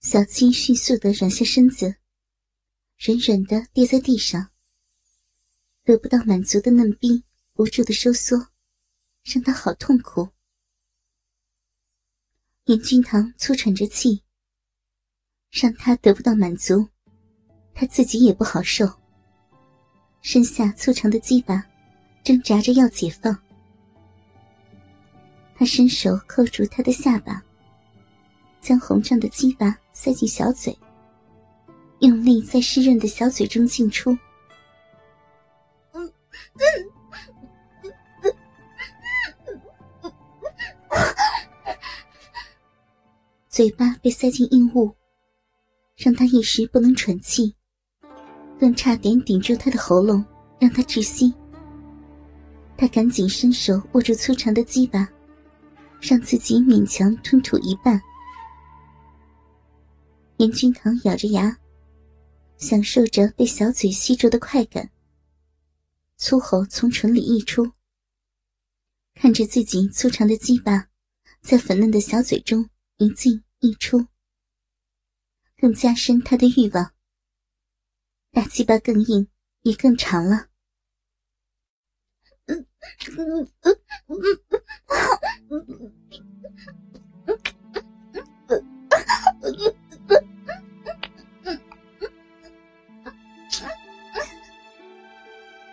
[0.00, 1.96] 小七迅速的软下身子，
[2.98, 4.50] 软软的跌在地上。
[5.84, 8.36] 得不到满足的嫩逼无助的收缩，
[9.22, 10.28] 让他好痛苦。
[12.64, 14.22] 严君堂粗喘着气，
[15.50, 16.88] 让他得不到满足，
[17.74, 18.86] 他自己也不好受。
[20.22, 21.64] 身下粗长的鸡巴
[22.22, 23.36] 挣扎着要解放，
[25.60, 27.42] 他伸手扣住他的下巴，
[28.62, 30.74] 将红胀的鸡巴塞进小嘴，
[31.98, 34.16] 用力在湿润的小嘴中进出。
[43.50, 44.90] 嘴巴被塞进硬物，
[45.94, 47.54] 让他一时不能喘气，
[48.58, 50.24] 更差点顶住他的喉咙，
[50.58, 51.34] 让他窒息。
[52.78, 55.06] 他赶紧伸手握住粗长的鸡巴，
[56.00, 58.00] 让自己勉强吞吐一半。
[60.38, 61.56] 严君堂咬着牙，
[62.56, 64.90] 享受着被小嘴吸住的快感。
[66.16, 67.72] 粗喉从唇里溢出，
[69.14, 70.88] 看着自己粗长的鸡巴
[71.40, 74.06] 在粉嫩的小嘴中一进一出，
[75.56, 76.92] 更加深他的欲望。
[78.32, 79.28] 大鸡巴更硬，
[79.62, 80.49] 也更长了。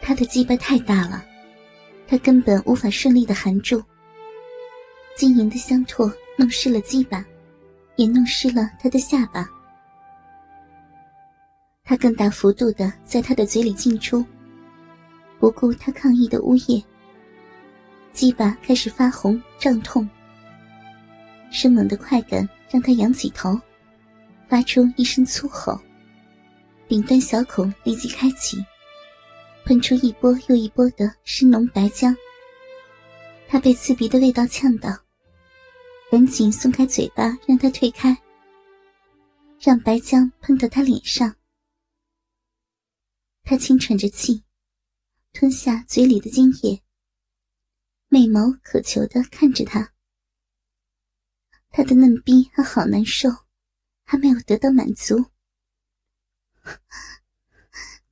[0.00, 1.24] 他的鸡巴太大了，
[2.06, 3.82] 他根本无法顺利的含住。
[5.16, 7.24] 晶莹的香唾弄湿了鸡巴，
[7.96, 9.48] 也弄湿了他的下巴。
[11.84, 14.24] 他更大幅度的在他的嘴里进出，
[15.38, 16.82] 不顾他抗议的呜咽。
[18.16, 20.08] 鸡巴开始发红胀痛，
[21.50, 23.60] 生猛的快感让他仰起头，
[24.48, 25.78] 发出一声粗吼，
[26.88, 28.56] 顶端小孔立即开启。
[29.66, 32.16] 喷出一波又一波的深浓白浆，
[33.48, 34.88] 他被刺鼻的味道呛到，
[36.10, 38.16] 赶紧松开嘴巴，让他退开，
[39.60, 41.34] 让白浆喷到他脸上。
[43.44, 44.42] 他轻喘着气，
[45.34, 46.80] 吞下嘴里的精液，
[48.08, 49.92] 美眸渴求的看着他。
[51.70, 53.28] 他的嫩逼还好难受，
[54.04, 55.26] 还没有得到满足。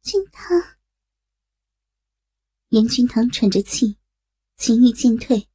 [0.00, 0.60] 金堂。
[2.70, 3.98] 严君堂喘着气，
[4.56, 5.48] 情欲渐退，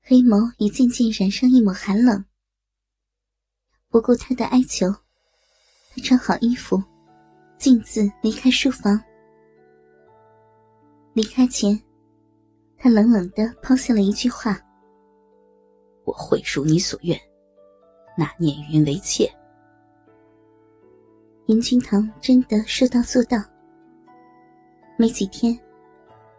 [0.00, 2.24] 黑眸也渐渐染上一抹寒冷。
[3.88, 4.90] 不顾他的哀求，
[5.90, 6.82] 他穿好衣服，
[7.58, 9.02] 径自离开书房。
[11.12, 11.82] 离开前，
[12.86, 14.56] 他冷冷的抛下了一句话
[16.06, 17.20] ：“我会如你所愿，
[18.16, 19.28] 纳念云为妾。”
[21.46, 23.38] 严君堂真的说到做到。
[24.96, 25.58] 没几天。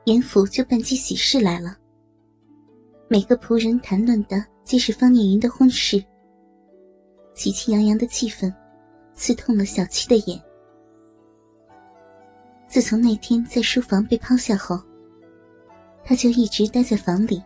[0.05, 1.75] 严府就办起喜事来了。
[3.09, 6.01] 每个仆人谈论的皆是方念云的婚事。
[7.33, 8.49] 喜气洋洋的气氛，
[9.13, 10.41] 刺痛了小七的眼。
[12.69, 14.81] 自从那天在书房被抛下后，
[16.07, 17.43] 他就一直待在房里，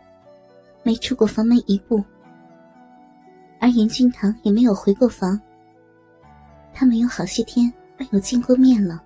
[0.83, 2.03] 没出过房门一步。
[3.59, 5.41] 而严君堂也没有回过房。
[6.71, 9.03] 他们有好些天没有见过面了。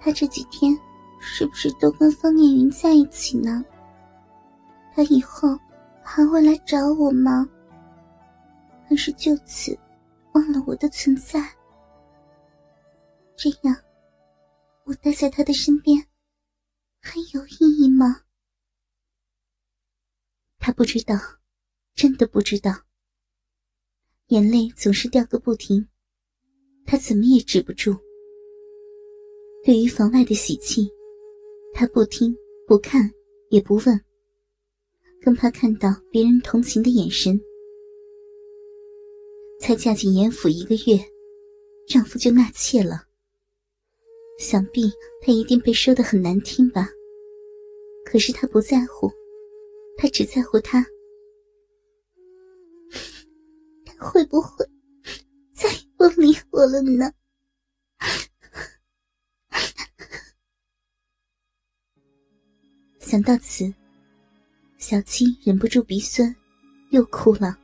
[0.00, 0.74] 他这几天。
[1.20, 3.64] 是不是都跟方念云在一起呢？
[4.94, 5.48] 他以后
[6.00, 7.44] 还会来找我吗？
[8.88, 9.76] 还是就此
[10.34, 11.44] 忘了我的存在？
[13.34, 13.76] 这样，
[14.84, 16.00] 我待在他的身边
[17.08, 18.24] 还有意义吗？
[20.58, 21.16] 他不知道，
[21.94, 22.70] 真的不知道。
[24.26, 25.88] 眼泪总是掉个不停，
[26.84, 27.96] 他怎么也止不住。
[29.64, 30.86] 对于房外的喜气。
[31.72, 32.34] 他不听
[32.66, 33.10] 不看
[33.50, 34.04] 也不问，
[35.22, 37.40] 更怕看到别人同情的眼神。
[39.60, 40.98] 才嫁进严府一个月，
[41.86, 43.06] 丈夫就纳妾了。
[44.38, 44.90] 想必
[45.20, 46.88] 她一定被说的很难听吧？
[48.10, 49.12] 可是他不在乎，
[49.98, 50.82] 他只在乎他。
[53.84, 54.64] 他会不会
[55.52, 57.12] 再不理我了呢？
[62.98, 63.70] 想到此，
[64.78, 66.34] 小七忍不住鼻酸，
[66.90, 67.58] 又哭了。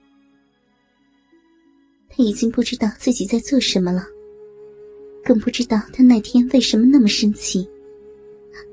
[2.11, 4.07] 他已经不知道自己在做什么了，
[5.25, 7.67] 更不知道他那天为什么那么生气。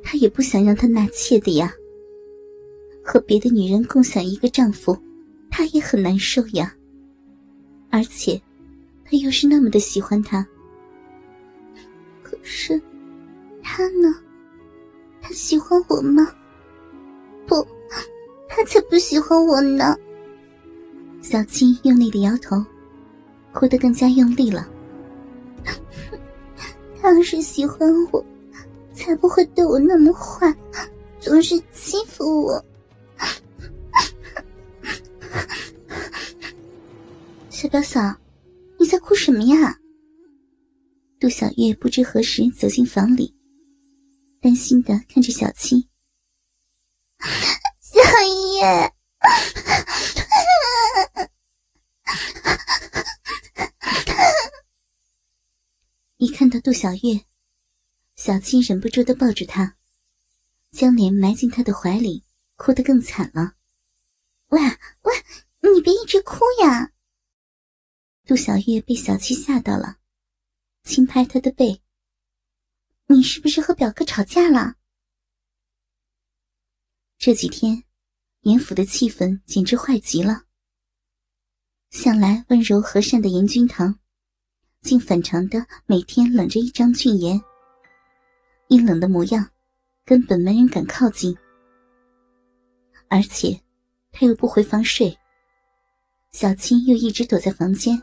[0.04, 1.74] 他也不想让他纳妾的呀。
[3.04, 4.98] 和别的女人共享一个丈夫，
[5.50, 6.74] 他也很难受呀。
[7.90, 8.42] 而且，
[9.04, 10.46] 他又是那么的喜欢他。
[12.22, 12.82] 可是，
[13.62, 14.16] 他呢？
[15.20, 16.26] 他喜欢我吗？
[17.46, 17.56] 不，
[18.48, 19.98] 他才不喜欢我呢。
[21.22, 22.64] 小七用力的摇头，
[23.52, 24.68] 哭得更加用力了。
[27.02, 28.24] 他要是喜欢我，
[28.94, 30.56] 才不会对我那么坏，
[31.20, 32.66] 总是欺负我。
[37.50, 38.16] 小表嫂，
[38.80, 39.78] 你在哭什么呀？
[41.20, 43.36] 杜小月不知何时走进房里，
[44.42, 45.88] 担心的看着小七。
[47.80, 48.00] 小
[48.60, 48.92] 月，
[56.18, 57.22] 一看到杜小月，
[58.24, 59.78] 小七忍不住的抱住他，
[60.70, 62.24] 将脸埋进他的怀里，
[62.56, 63.56] 哭得更惨了。
[64.50, 66.92] 喂喂，你别一直哭呀！
[68.24, 69.98] 杜小月被小七吓到了，
[70.84, 71.82] 轻拍他的背
[73.10, 74.76] ：“你是不是和表哥吵架了？”
[77.18, 77.86] 这几天，
[78.42, 80.44] 严府的气氛简直坏极了。
[81.90, 84.00] 向来温柔和善的严君堂，
[84.84, 87.42] 竟反常的每天冷着一张俊颜。
[88.72, 89.46] 阴冷的模样，
[90.06, 91.38] 根本没人敢靠近。
[93.10, 93.62] 而且，
[94.14, 95.14] 他又不回房睡，
[96.32, 98.02] 小青又一直躲在房间。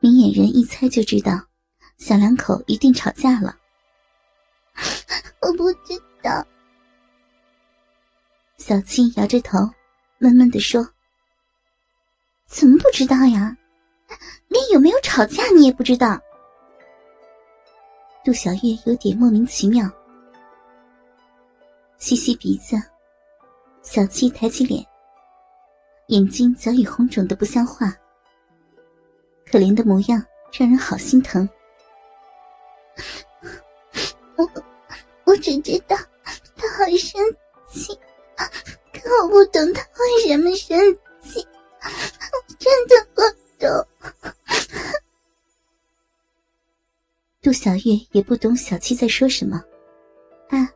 [0.00, 1.32] 明眼人一猜就知道，
[1.98, 3.54] 小两口一定吵架了。
[5.42, 5.92] 我不知
[6.22, 6.42] 道。
[8.56, 9.58] 小青摇着头，
[10.16, 10.88] 闷闷的说
[12.48, 13.54] ：“怎么不知道呀？
[14.48, 16.18] 连有没有吵架你也不知道？”
[18.24, 19.86] 杜小月有点莫名其妙，
[21.98, 22.74] 吸吸鼻子。
[23.82, 24.82] 小七抬起脸，
[26.06, 27.94] 眼睛早已红肿的不像话。
[29.44, 30.24] 可怜的模样
[30.58, 31.46] 让人好心疼。
[34.36, 34.50] 我
[35.24, 35.94] 我只知道
[36.56, 37.20] 他好生
[37.70, 37.94] 气，
[38.90, 40.80] 可我不懂他为什么生
[41.22, 41.46] 气，
[42.58, 43.03] 真的
[47.44, 49.62] 杜小月也不懂小七在说什么。
[50.48, 50.66] 啊，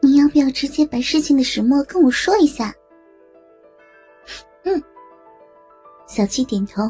[0.00, 2.72] 你要不要直接把事情的始末跟我说一下？
[4.62, 4.80] 嗯，
[6.06, 6.82] 小七点头。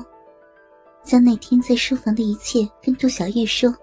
[1.02, 3.74] 将那天在书房的一切跟杜小月说，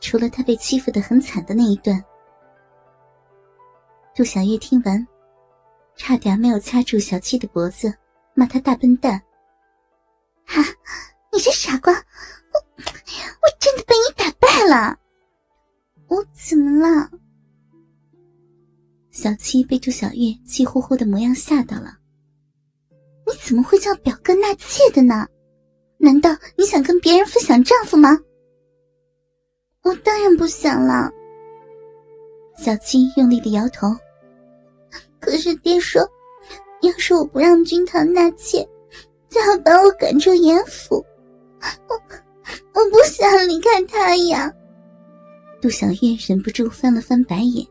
[0.00, 2.02] 除了他被欺负的很惨的那一段。
[4.12, 5.06] 杜小月听完，
[5.94, 7.94] 差点没有掐住小七的脖子，
[8.34, 9.22] 骂他大笨蛋。
[10.46, 10.60] 哈，
[11.30, 11.92] 你这傻瓜，
[13.42, 14.98] 我真的被你打败了。
[16.08, 17.10] 我怎么了？
[19.10, 21.98] 小七被朱小月气呼呼的模样吓到了。
[23.26, 25.26] 你怎么会叫表哥纳妾的呢？
[25.98, 28.18] 难道你想跟别人分享丈夫吗？
[29.82, 31.10] 我当然不想了。
[32.56, 33.88] 小七用力的摇头。
[35.20, 36.02] 可是爹说，
[36.82, 38.66] 要是我不让君堂纳妾，
[39.28, 41.04] 就要把我赶出严府。
[41.88, 41.98] 我
[42.80, 44.50] 我不想离开他呀。
[45.60, 47.66] 杜小月忍不住翻了翻白眼。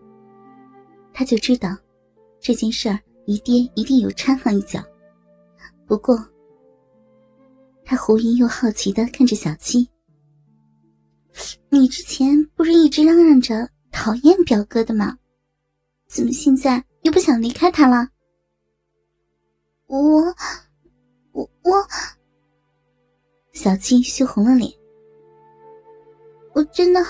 [1.11, 1.75] 他就知道，
[2.39, 4.79] 这件事儿姨爹一定有掺和一脚。
[5.87, 6.17] 不过。
[7.83, 9.89] 他狐疑又好奇的看着小七
[11.69, 15.17] ：“你之前不是一直嚷嚷着讨厌表哥的吗？
[16.07, 18.07] 怎么现在又不想离开他了？”
[19.89, 19.97] 我，
[21.31, 21.87] 我我，
[23.53, 24.71] 小七羞红了脸。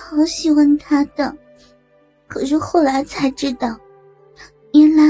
[0.10, 1.32] 好喜欢他的，
[2.28, 3.80] 可是后来才知道，
[4.74, 5.04] 原来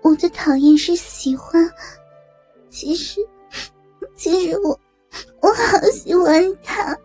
[0.00, 1.68] 我的讨厌是喜欢。
[2.70, 3.20] 其实，
[4.14, 4.78] 其实我。
[5.40, 6.96] 我好喜欢他，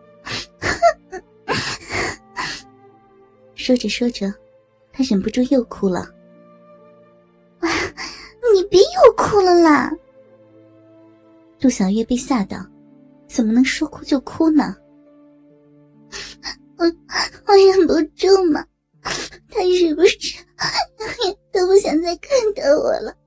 [3.54, 4.34] 说着说着，
[4.94, 6.08] 他忍不住又哭了。
[7.60, 7.70] 哇，
[8.54, 9.92] 你别又哭了啦！
[11.60, 12.66] 杜小月被吓到，
[13.28, 14.76] 怎么能说哭就哭呢？
[16.80, 16.86] 我
[17.46, 18.66] 我忍不住嘛，
[19.04, 19.12] 他
[19.64, 20.18] 是不是
[20.98, 23.18] 永远都不想再看到我了？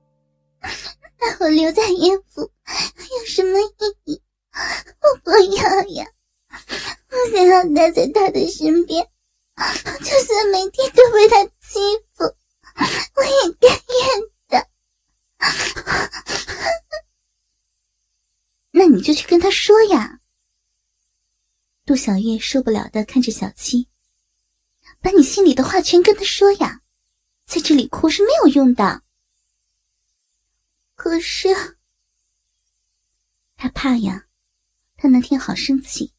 [1.21, 3.67] 那我留在岳府有什么意
[4.05, 4.23] 义？
[5.03, 6.07] 我不要呀！
[7.11, 9.07] 我想要待在他的身边，
[10.01, 11.79] 就算每天都被他欺
[12.15, 14.67] 负，我也甘愿的。
[18.73, 20.21] 那你就去跟他说呀。
[21.93, 23.87] 杜小月受不了的看着小七，
[25.03, 26.81] 把你心里的话全跟他说呀，
[27.45, 29.03] 在这里哭是没有用的。
[30.95, 31.49] 可是。
[33.57, 34.25] 他怕呀，
[34.97, 36.15] 他那天好生气，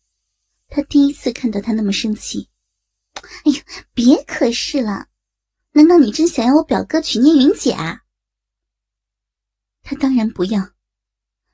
[0.67, 2.51] 他第一次看到他那么生气。
[3.43, 3.63] 哎呀，
[3.95, 5.07] 别可是了，
[5.71, 8.03] 难道你真想要我表哥娶聂云姐啊？
[9.81, 10.69] 他当然不要。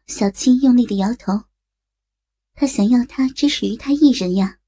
[0.08, 1.46] 小青用力的摇头。
[2.60, 4.59] 他想要他只属于他一人呀。